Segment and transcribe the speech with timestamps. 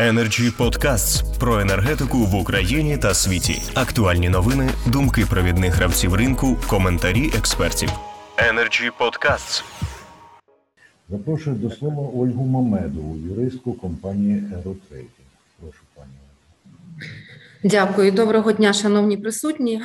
[0.00, 3.62] Energy Podcasts про енергетику в Україні та світі.
[3.74, 7.88] Актуальні новини, думки провідних гравців ринку, коментарі експертів.
[8.36, 9.64] Energy Podcasts.
[11.08, 15.04] Запрошую до слова Ольгу Мамедову, юристку компанії Aerotrade.
[15.60, 16.10] Прошу, пані.
[17.64, 19.82] Дякую, доброго дня, шановні присутні.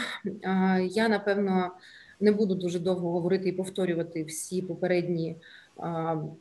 [0.89, 1.71] Я напевно
[2.19, 5.35] не буду дуже довго говорити і повторювати всі попередні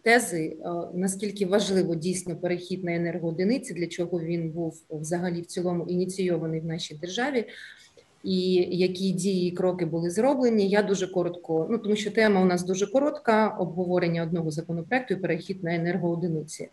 [0.03, 0.57] тези.
[0.95, 6.65] Наскільки важливо дійсно перехід на енергоодиниці, для чого він був взагалі в цілому ініційований в
[6.65, 7.45] нашій державі,
[8.25, 10.69] і які дії і кроки були зроблені.
[10.69, 15.17] Я дуже коротко, ну тому що тема у нас дуже коротка: обговорення одного законопроекту і
[15.17, 16.69] перехід на енергоодиниці.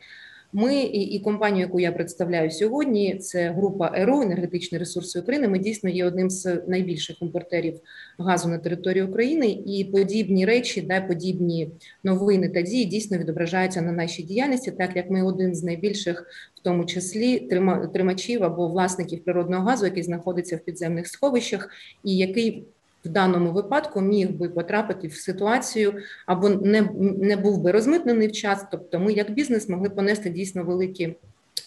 [0.53, 5.47] Ми і, і компанію, яку я представляю сьогодні, це група ЕРУ енергетичні ресурси України.
[5.47, 7.79] Ми дійсно є одним з найбільших імпортерів
[8.17, 11.69] газу на території України, і подібні речі, да, подібні
[12.03, 16.59] новини та дії дійсно відображаються на нашій діяльності, так як ми один з найбільших, в
[16.59, 21.69] тому числі трима- тримачів або власників природного газу, який знаходиться в підземних сховищах,
[22.03, 22.63] і який
[23.05, 25.93] в даному випадку міг би потрапити в ситуацію
[26.25, 26.81] або не,
[27.19, 28.65] не був би розмитнений в час.
[28.71, 31.15] Тобто, ми як бізнес могли понести дійсно великі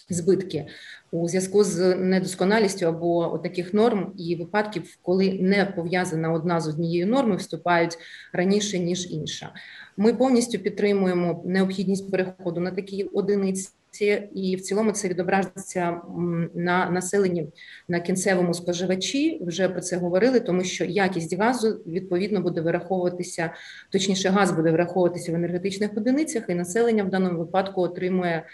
[0.09, 0.65] збитки
[1.11, 7.07] у зв'язку з недосконалістю або таких норм і випадків, коли не пов'язана одна з однією
[7.07, 7.97] нормою, вступають
[8.33, 9.53] раніше ніж інша.
[9.97, 13.69] Ми повністю підтримуємо необхідність переходу на такі одиниці.
[14.01, 17.47] І в цілому це відображається м, на населенні
[17.87, 19.41] на кінцевому споживачі.
[19.45, 23.49] Вже про це говорили, тому що якість газу відповідно буде вираховуватися,
[23.89, 28.45] точніше, газ буде враховуватися в енергетичних одиницях, і населення в даному випадку отримує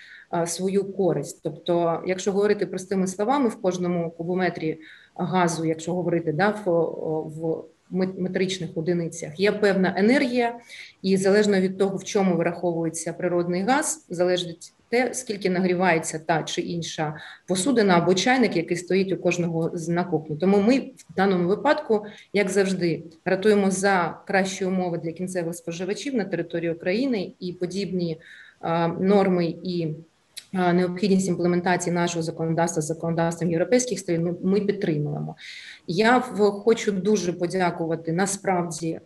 [0.45, 1.39] свою користь.
[1.43, 4.79] Тобто, якщо говорити простими словами, в кожному кубометрі
[5.15, 6.71] газу, якщо говорити да, в,
[7.25, 7.65] в
[8.17, 10.59] метричних одиницях, є певна енергія,
[11.01, 16.61] і залежно від того, в чому вираховується природний газ, залежить те, скільки нагрівається та чи
[16.61, 17.15] інша
[17.47, 20.37] посудина або чайник, який стоїть у кожного на кухні.
[20.37, 26.25] Тому ми в даному випадку, як завжди, ратуємо за кращі умови для кінцевих споживачів на
[26.25, 28.17] території України і подібні
[28.99, 29.87] норми і.
[30.53, 35.35] А, Необхідність імплементації нашого законодавства з законодавством європейських країн ми, підтримуємо.
[35.87, 36.19] Я
[36.63, 38.99] хочу дуже подякувати насправді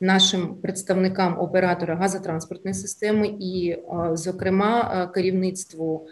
[0.00, 3.82] нашим представникам оператора газотранспортної системи і, е,
[4.12, 6.06] зокрема, е, керівництву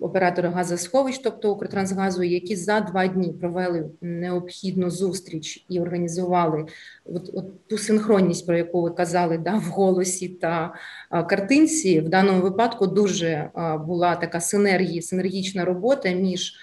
[0.00, 6.66] оператора газосховищ, тобто Укртрансгазу, які за два дні провели необхідну зустріч і організували
[7.04, 10.74] от, от ту синхронність, про яку ви казали, да, в голосі та
[11.10, 12.00] картинці.
[12.00, 13.50] В даному випадку дуже
[13.86, 16.54] була така синергія, синергічна робота між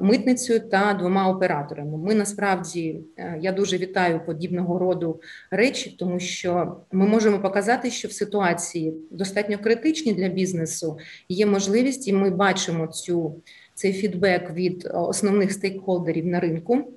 [0.00, 1.98] митницею та двома операторами.
[1.98, 8.08] Ми насправді е, я дуже вітаю подібного роду речі, тому що ми можемо показати, що
[8.08, 13.42] в ситуації достатньо критичні для бізнесу є можливість, і ми бачимо цю
[13.74, 16.92] цей фідбек від е, основних стейкхолдерів на ринку.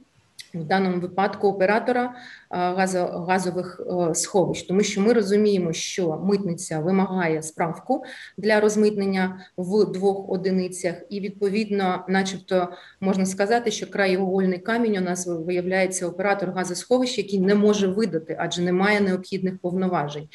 [0.53, 2.15] В даному випадку оператора
[2.49, 2.87] а,
[3.27, 8.03] газових е, сховищ, тому що ми розуміємо, що митниця вимагає справку
[8.37, 15.27] для розмитнення в двох одиницях, і відповідно, начебто, можна сказати, що краєугольний камінь у нас
[15.27, 20.27] виявляється оператор газосховищ, який не може видати, адже немає необхідних повноважень.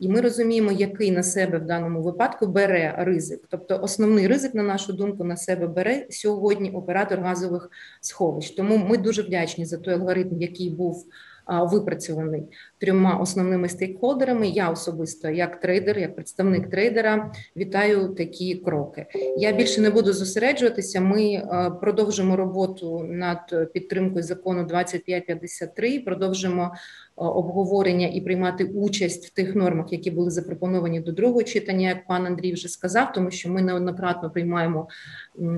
[0.00, 3.40] І ми розуміємо, який на себе в даному випадку бере ризик.
[3.48, 8.50] Тобто, основний ризик, на нашу думку, на себе бере сьогодні оператор газових сховищ.
[8.50, 11.06] Тому ми дуже вдячні за той алгоритм, який був
[11.50, 12.42] випрацьований
[12.78, 14.48] трьома основними стейкхолдерами.
[14.48, 19.06] Я особисто, як трейдер, як представник трейдера, вітаю такі кроки.
[19.38, 21.00] Я більше не буду зосереджуватися.
[21.00, 21.42] Ми
[21.80, 26.72] продовжимо роботу над підтримкою закону 2553, продовжимо
[27.16, 32.26] обговорення і приймати участь в тих нормах, які були запропоновані до другого читання, як пан
[32.26, 34.88] Андрій вже сказав, тому що ми неоднократно приймаємо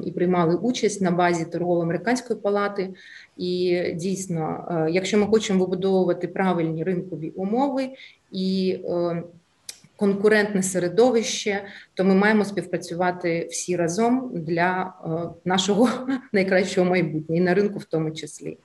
[0.05, 2.95] і приймали участь на базі торгово-американської палати.
[3.37, 7.91] І дійсно, якщо ми хочемо вибудовувати правильні ринкові умови
[8.33, 9.23] і е,
[9.97, 15.09] конкурентне середовище, то ми маємо співпрацювати всі разом для е,
[15.45, 15.89] нашого
[16.33, 18.59] найкращого майбутнього і на ринку, в тому числі.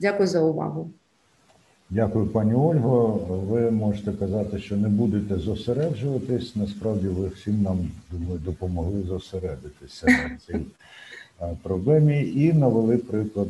[0.00, 0.90] Дякую за увагу.
[1.90, 3.20] Дякую, пані Ольго.
[3.28, 6.56] Ви можете казати, що не будете зосереджуватись.
[6.56, 10.66] Насправді ви всім нам думаю, допомогли зосередитися на цій
[11.40, 13.48] е, проблемі і навели приклад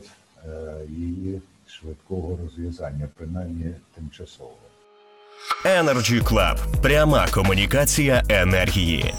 [0.88, 4.56] її швидкого розв'язання, принаймні тимчасового.
[5.64, 6.80] Energy Club.
[6.82, 9.14] Пряма комунікація енергії.